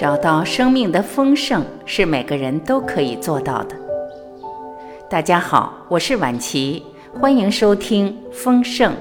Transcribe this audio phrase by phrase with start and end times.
[0.00, 3.76] 找到生命的丰盛是每个人都可以做到的。
[5.10, 6.82] 大家好，我是晚琪，
[7.20, 8.94] 欢迎收听《丰盛》，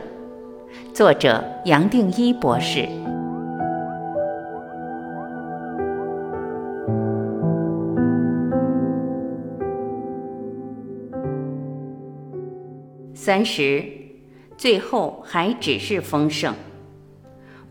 [0.93, 2.85] 作者杨定一博士。
[13.13, 13.85] 三十，
[14.57, 16.53] 最后还只是丰盛。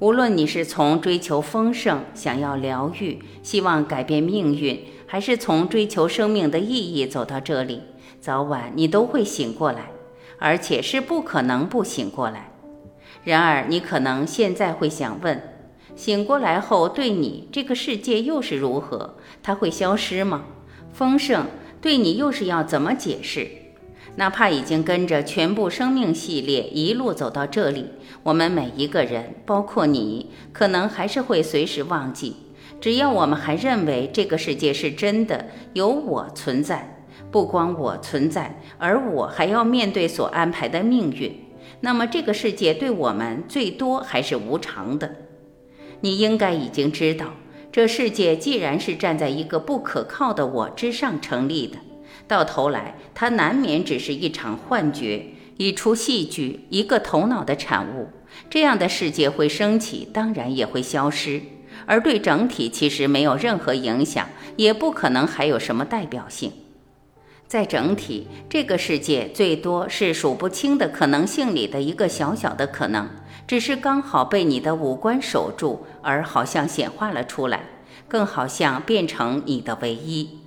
[0.01, 7.83] 无论你是从追求丰盛、想要疗愈、希望改变命运，还是从追求生命的意义走到这里，
[8.21, 9.91] 早晚你都会醒过来，
[10.39, 12.53] 而且是不可能不醒过来。
[13.25, 15.43] 然而，你可能现在会想问：
[15.97, 19.17] 醒过来后，对你这个世界又是如何？
[19.43, 20.45] 它会消失吗？
[20.93, 21.47] 丰盛
[21.81, 23.49] 对你又是要怎么解释？
[24.19, 27.87] 哪怕已经跟着全部生命系列一路走到这里，
[28.25, 32.35] 我们每一个人，包括你，可能还是会随时忘记。
[32.81, 41.33] 只要我们还认为这个世界是真的，有我存在，不光我存在，而我还要面对所安排的命运，
[41.83, 45.15] 那么这个世界对我们最多还是无常的。
[46.01, 47.35] 你应该已经知道，
[47.71, 51.79] 这世界既然是站在一个不可靠的我之上成立的。
[52.29, 55.25] 到头来，它难免只是一场幻觉，
[55.57, 58.11] 一出戏剧，一个头脑的产物。
[58.51, 61.41] 这样的世界会升起，当然也会消失，
[61.87, 66.53] 而对整体其实没有任何影响，也不可能还有什么代表性。
[67.47, 73.09] 在整体这个世界，最多是数不清的可能性里的一个小小的可能，
[73.47, 77.63] 只是刚好被你的五官守住，而好像显化了出来，
[78.07, 80.41] 更好像变成你的唯一。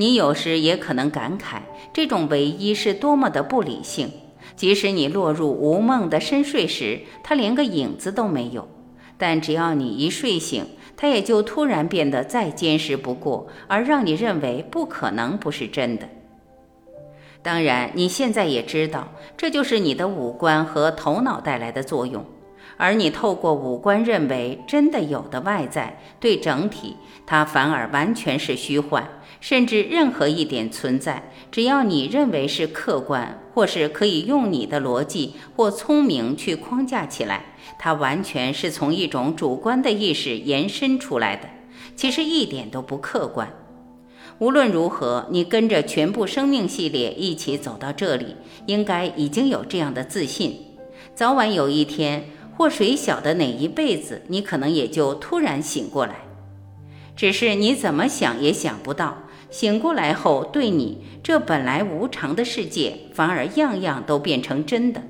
[0.00, 4.12] 你有时也可能感慨，这种唯一是多么的不理性。
[4.54, 8.68] 即使你落入无梦的深睡时，它连个影子都没有。
[9.16, 10.64] 但只要你一睡醒，
[10.96, 16.08] 它也就突然变得再坚实不过，而让你认为不可能不是真的。
[17.42, 22.24] 当然，你现在也知道，这就是你的五官和头脑带来的作用。
[22.78, 26.96] 而你透过五官认为真的有的外在，对整体，
[27.26, 29.06] 它反而完全是虚幻。
[29.40, 37.44] 甚至任何一点存在，只要你认为是客观，或是可以用你的逻辑或聪明去框架起来，
[37.78, 41.48] 它完全是从一种主观的意识延伸出来的，
[41.94, 43.48] 其实一点都不客观。
[44.38, 48.34] 无论如何，你跟着全部生命系列一起走到这里，
[48.66, 50.64] 应该已经有这样的自信。
[51.14, 52.24] 早晚有一天，
[52.58, 56.16] 或谁晓得哪一辈子，你可能也就突然醒过来，
[57.14, 59.18] 只是你怎么想也想不到。
[59.48, 65.00] 醒过来后，对你这本来无常的世界，反而样样都变成真的。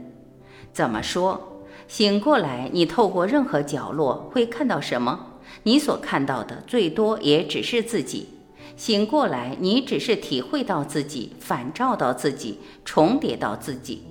[0.74, 1.64] 怎么说？
[1.88, 5.38] 醒过来，你透过任何角落会看到什么？
[5.62, 8.28] 你所看到的最多也只是自己。
[8.76, 14.02] 醒过来，你只是体会到自己，反照到自己，重叠到自己。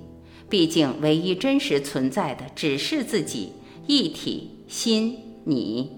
[0.48, 3.52] 毕竟，唯一真实存在的只是自己，
[3.86, 5.92] 一体心你。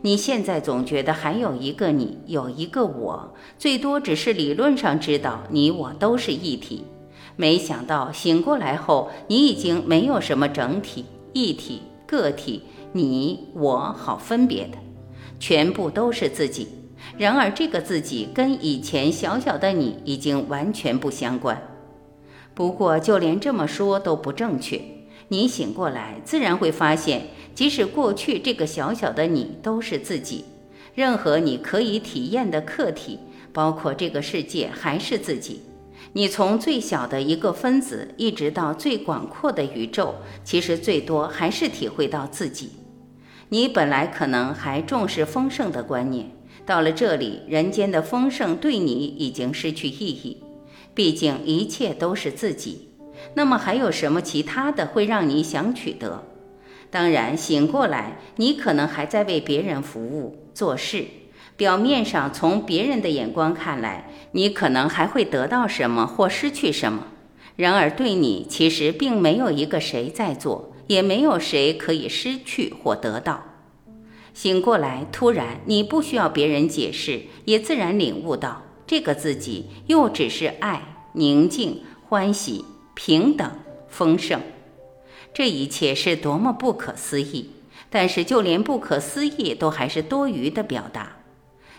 [0.00, 6.84] 你现在总觉得还有一个你，有一个我，最多只是理论上知道你我都是一体。
[7.36, 12.62] 没想到醒过来后，你已经没有什么整体、一体、个体、
[12.92, 14.78] 你我好分别的，
[15.38, 16.68] 全部都是自己。
[17.16, 21.60] 然而这个自己跟以前小小的你已经完全不相关。
[22.58, 24.80] 不过就连这么说都不正确。
[25.28, 27.28] 你醒过来，自然会发现。
[27.54, 30.44] 即使过去这个小小的你都是自己，
[30.92, 33.20] 任何你可以体验的客体，
[33.52, 35.60] 包括这个世界，还是自己。
[36.14, 42.70] 你从最小的一个分子，一直到最广阔的宇宙，其实最多还是体会到自己。
[43.50, 46.32] 你本来可能还重视丰盛的观念，
[46.66, 50.42] 到了这里，人间的丰盛对你已经失去意义。
[50.98, 52.88] 毕竟一切都是自己，
[53.34, 56.24] 那么还有什么其他的会让你想取得？
[56.90, 61.04] 当然，醒过来，你可能还在为别人服务做事。
[61.56, 67.06] 表面上，从别人的眼光看来，你可能还会得到什么或失去什么。
[67.54, 73.44] 然而，对你其实并没有一个谁在做，也没有谁可以失去或得到。
[74.34, 83.50] 醒过来，突然，你不需要别人解释，也自然领悟到，这个自己又只是爱、宁静、欢喜、平等、
[83.88, 84.40] 丰盛。
[85.34, 87.50] 这一切是多么不可思议！
[87.90, 91.16] 但是就连不可思议都还是多余的表达。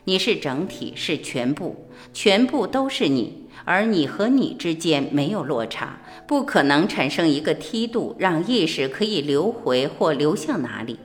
[0.04, 11.00] 你是整体，是全部，全部都是你，而你和你之间没有落差，不可能产生一个梯度，让意识可以流回或流向哪里。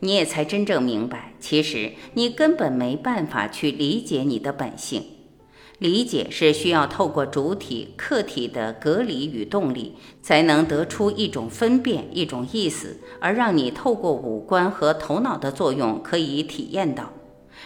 [0.00, 5.02] 你也才真正明白，其实你根本没办法去理解你的本性。
[5.80, 17.10] 理解是需要透过主体、客体的隔离与动力，才能得出一种分辨、一种意思，而让你透过五官和头脑的作用可以体验到。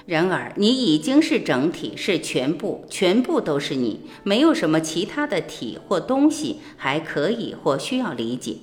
[0.06, 8.56] 然而，你已经是整体，是全部，全部都是你，没有什么其他的体或东西还可以或需要理解，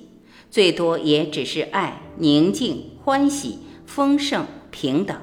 [0.50, 5.14] 最多也只是爱、宁静、欢喜、丰盛、平等。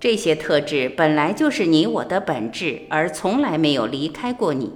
[0.00, 4.70] 这些特质本来就是你我的本质，而从来没有离开过你。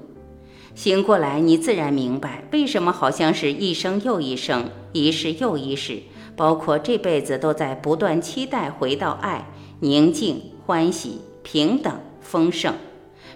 [0.74, 5.98] 醒过来，你自然明白为什么好像是一生又一生，一世又一世，
[6.34, 9.46] 包括这辈子都在不断期待回到爱、
[9.78, 12.74] 宁静、欢喜、平等、丰盛。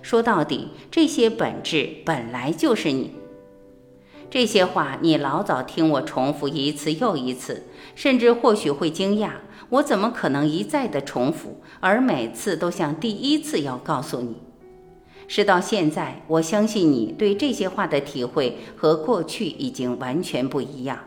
[0.02, 3.12] 说到底，这些本质本来就是你。
[4.28, 7.62] 这些话你老早听我重复一次又一次，
[7.94, 9.30] 甚至或许会惊讶。
[9.68, 14.36] 我怎么可能一再的重复，而每次都像第一次要告诉你？
[15.28, 21.00] 是到现在，我相信你对这些话的体会和过去已经完全不一样。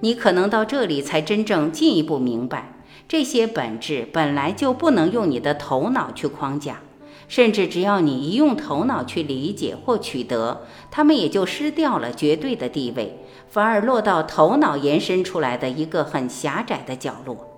[0.00, 2.74] 你可能到这里才真正进一步明白，
[3.08, 6.80] 这些本质本来就不能用你的头脑去框架，
[7.26, 13.18] 甚至只要你一用头脑去理解或取得，它们也就失掉了绝对的地位，
[13.48, 17.57] 反而落到头脑延伸出来的一个很狭窄的角落。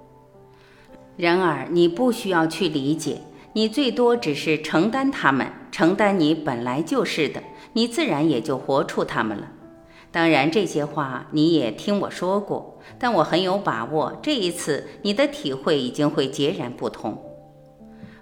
[1.21, 3.19] 然而，你不需要去理解，
[3.53, 7.43] 你最多只是承担他们，承担你本来就是的，
[7.75, 9.49] 你自然也就活出他们了。
[10.11, 17.23] 当然，这些话你也听我说过，但我很有把握，这一次你的体会已经会截然不同。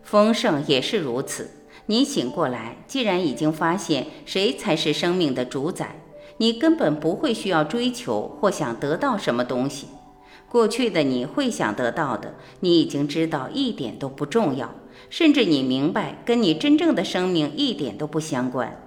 [0.02, 1.50] 丰盛也是如此，
[1.86, 6.00] 你醒过来，既然已经发现谁才是生命的主宰，
[6.38, 9.86] 你根本不会需要追求或想得到什么东西。
[10.50, 14.74] 过去的你会想得到的，你已经知道一点都不重要，
[15.10, 18.80] 甚至你明白跟你真正的生命一点都不相关。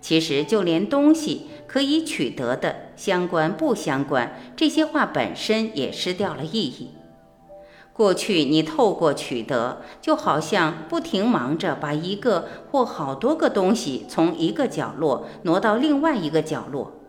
[0.00, 6.90] 其实就连东西可以取得的相关不相关这些话本身也失掉了意义。
[7.92, 17.01] 过去你透过取得，就好像不停忙着把一个或好多个东西从一个角落挪到另外一个角落。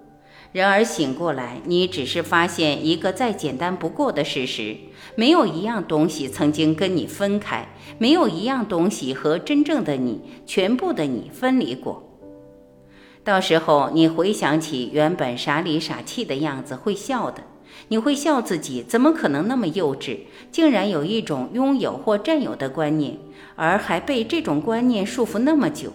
[0.54, 4.78] 然而醒过来，你只是发现一个再简单不过的事实：
[5.16, 7.68] 没有一样东西曾经跟你分开，
[7.98, 12.04] 没有一样东西和真正的你、全部的你分离过。
[13.24, 17.44] 到时候你回想起原本傻里傻气的样子，会笑的。
[17.88, 20.20] 你会笑自己怎么可能那么幼稚，
[20.52, 23.18] 竟然有一种拥有或占有的观念，
[23.56, 25.92] 而还被这种观念束缚那么久。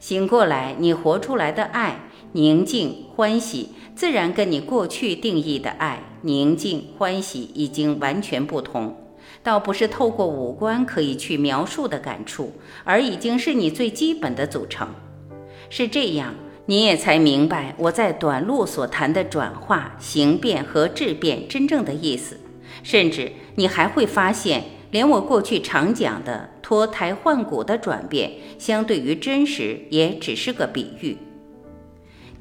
[0.00, 2.00] 醒过来，你活出来的爱。
[2.34, 8.96] 宁静欢喜，自然跟你过去定义的爱、宁静欢喜已经完全不同。
[9.42, 12.52] 倒不是透过五官可以去描述的感触，
[12.84, 14.88] 而已经是你最基本的组成。
[15.68, 16.34] 是这样，
[16.64, 22.40] 你也才明白我在短路所谈的转化、形变和质变真正的意思。
[22.82, 31.18] 甚至你还会发现，连我过去常讲的脱胎换骨的转变，相对于真实，也只是个比喻。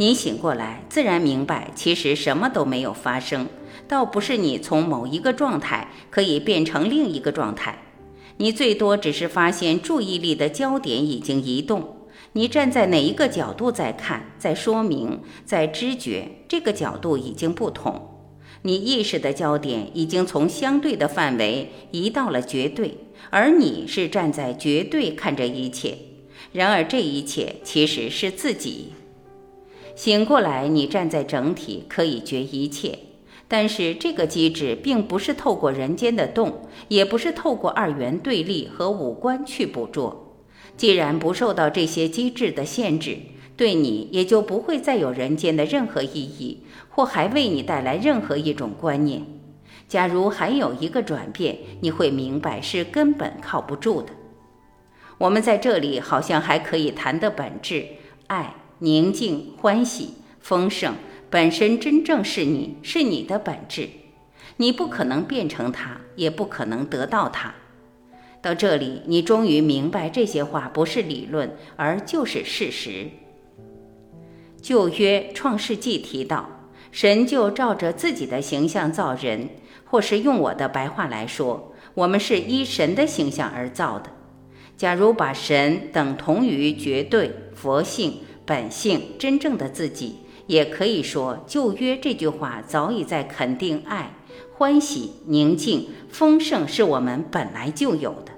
[0.01, 3.47] 你醒过来，自然明白，其实什么都没有发生，
[3.87, 7.83] 倒不是你从某一个状态可以变成另一个状态，
[8.37, 12.07] 你最多只是发现注意力的焦点已经移动。
[12.31, 18.25] 你站在哪一个角度在看，在说明，在知觉，这个角度已经不同。
[18.63, 22.97] 你意识的焦点已经从相对的范围移到了绝对，
[23.29, 25.95] 而你是站在绝对看着一切。
[26.53, 28.93] 然而这一切其实是自己。
[29.95, 32.97] 醒过来，你站在整体，可以觉一切。
[33.47, 40.37] 但是这个机制并不是透过人间的动，也不是透过二元对立和五官去捕捉。
[40.77, 43.17] 既然不受到这些机制的限制，
[43.57, 49.21] 对你也就不会再有人间的任何意义，或还为你带来任何一种观念。
[49.89, 54.13] 假如还有一个转变，你会明白是根本靠不住的。
[55.17, 57.85] 我们在这里好像还可以谈的本质，
[58.27, 58.55] 爱。
[58.83, 60.95] 宁静、欢喜、丰盛，
[61.29, 63.87] 本身真正是你，是你的本质。
[64.57, 67.53] 你不可能变成它，也不可能得到它。
[68.41, 73.11] 到这里，你终于明白这些话不是理论，而就是事实。
[74.59, 76.49] 旧约创世纪提到，
[76.91, 79.49] 神就照着自己的形象造人，
[79.85, 84.09] 或是用我的白话来说，我们是依神的形象而造的。
[84.75, 88.21] 假如把神等同于绝对佛性。
[88.51, 94.13] 本性真正的自己，也可以说，旧约这句话早已在肯定爱，
[94.53, 98.33] 欢喜、宁静、丰盛是我们本来就有的。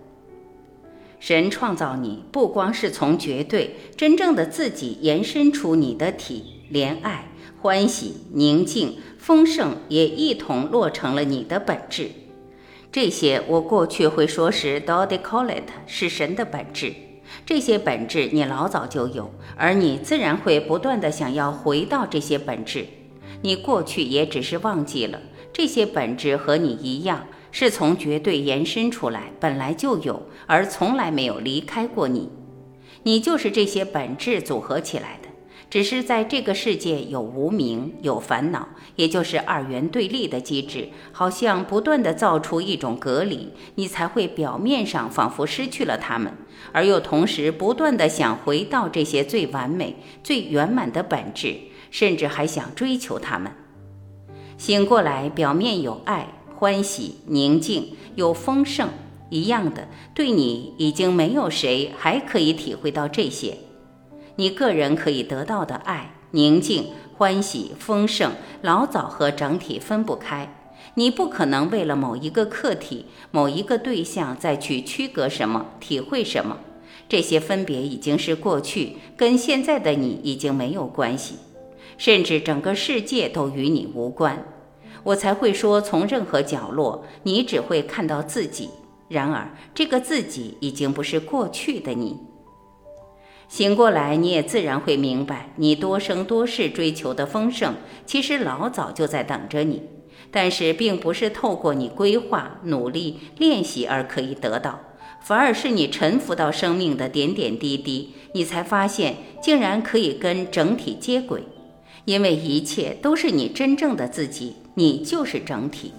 [1.19, 12.11] 神创造你，不光是从绝对真正的自己延伸出你的体，连爱、欢喜、宁静、丰盛也一同落成了你的本质。
[12.91, 16.93] 这些我过去会说是 do they call it 是神的本质。
[17.45, 22.85] 这些本质你老早就有，而你自然会不断的想要回到这些本质。
[23.41, 25.19] 你过去也只是忘记了，
[25.51, 27.25] 这些本质和你一样。
[27.55, 32.31] 是从绝对延伸出来，本来就有，而从来没有离开过你。
[33.03, 35.19] 你就是这些本质组合起来，
[35.73, 46.31] 只是在这个世界有无名、有烦恼，也就是二元对立的机制，好像不断的造出一种隔离，你才会表面上仿佛失去了他们，
[46.73, 51.55] 而又同时不断的想回到这些最完美、最圆满的本质，
[51.89, 53.51] 甚至还想追求他们。
[54.59, 56.27] 醒过来，表面有爱。
[56.55, 58.89] 欢喜、宁静、有丰盛，
[59.31, 63.57] 一样的，对你已经没有谁还可以体会到这些。
[64.35, 66.87] 你个人可以得到的爱、宁静、
[67.17, 70.55] 欢喜、丰盛，老早和整体分不开。
[70.95, 76.57] 你不可能为了某一个客体、某一个对象再去区隔什么、体会什么。
[77.07, 81.35] 这些分别已经是过去，跟现在的你已经没有关系，
[81.97, 84.43] 甚至整个世界都与你无关。
[85.03, 88.69] 我才会说，从任何角落，你只会看到自己。
[89.09, 92.17] 然而，这个自己已经不是过去的你。
[93.53, 99.83] 醒过来，你也自然会明白，你多生多世追求的丰盛，其实老早就在等着你。
[100.31, 104.79] 但是，并不是透过你规划、努力、练习而可以得到，
[105.21, 111.43] 反而是你沉浮到生命的点点滴滴，你才发现，竟然可以跟整体接轨。
[112.05, 114.55] 因为一切都是你真正的自己。
[114.73, 115.93] 你就是整体，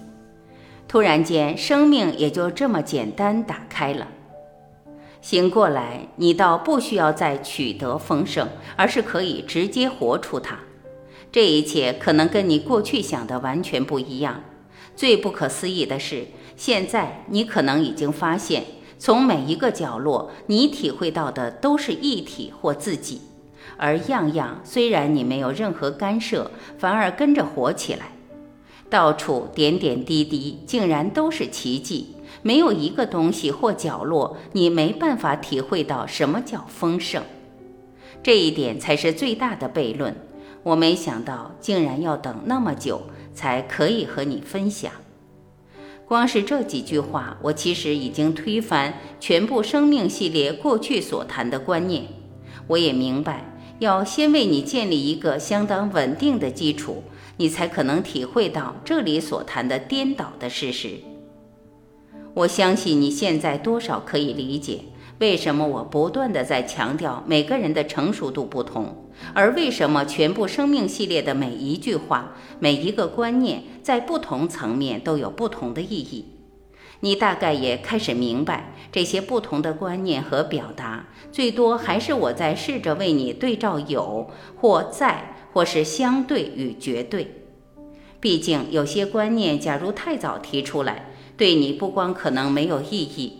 [0.89, 4.09] 突然间，生命也就这么简单打开了。
[5.25, 10.59] 醒过来，你倒不需要再取得丰盛，而是可以直接活出它。
[11.31, 14.43] 这一切可能跟你过去想的完全不一样。
[14.95, 18.65] 最不可思议的是，现在你可能已经发现，
[18.99, 23.21] 从每一个角落，你体会到的都是一体或自己，
[23.77, 28.11] 而样样虽然你没有任何干涉，反而跟着活起来。
[28.91, 32.14] 到处点点滴滴，竟然都是奇迹。
[32.45, 37.23] 没有一个东西或角落，你没办法体会到什么叫丰盛。
[38.21, 40.15] 这一点才是最大的悖论。
[40.61, 43.01] 我没想到，竟然要等那么久
[43.33, 44.91] 才可以和你分享。
[46.07, 52.05] 光是这几句话，我其实已经推翻全部生命系列过去所谈的观念。
[52.67, 53.43] 我也明白，
[53.79, 57.01] 要先为你建立一个相当稳定的基础。
[57.37, 60.99] 你才可能体会到这里所谈的颠倒的事实。
[62.35, 64.81] 我相信你现在多少可以理解
[65.19, 76.25] 为什么我不断的在强调每个人的成熟度不同，而为什么全部生命系列的每一句话、每一个观念在不同层面都有不同的意义。
[76.99, 85.31] 你大概也开始明白，这些不同的观念和表达，最多还是我在试着为你对照有或在。
[85.55, 87.45] 或是相对与绝对，
[88.19, 93.39] 毕竟有些观念，假如太早提出来，对你不光可能没有意义，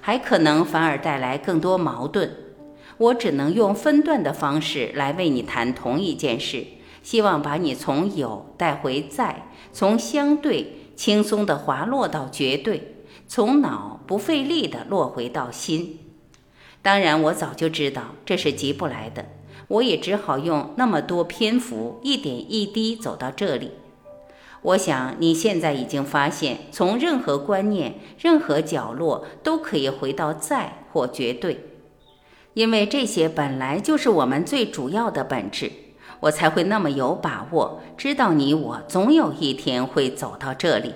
[0.00, 2.34] 还可能反而带来更多矛盾。
[2.96, 6.64] 我只能用分段的方式来为你谈同一件事，
[7.02, 12.96] 希望把你从有带回在，从相对轻松的滑落到绝对，
[13.26, 15.98] 从脑不费力的落回到心。
[16.82, 19.26] 当然，我早就知道这是急不来的。
[19.68, 23.70] 我也只好用那么多篇幅，一点一滴走到这里。
[24.64, 31.60] 我想你现在已经发现，从任何观念、任何角落都可以回到在或绝对，
[32.54, 35.70] 因为这些本来就是我们最主要的本质。
[36.20, 40.94] 我才会那么有把握，知道你我总有一天会走到这里。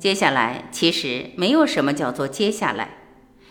[0.00, 2.96] 接下来，其实没有什么叫做接下来，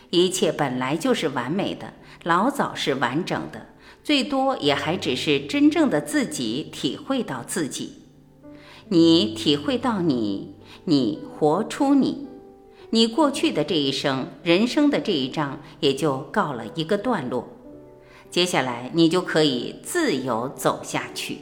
[0.10, 3.68] 一切本来就是完美的，老早是完整的。
[4.04, 7.99] 最多也还只是真正的自己体会到自己，
[8.92, 10.56] 你体会到你，
[10.86, 12.28] 你活出你，
[12.90, 17.48] 你过去的这一生，人生的这一章也就告了一个段落。
[18.32, 21.38] 接下来你就可以自由走下去。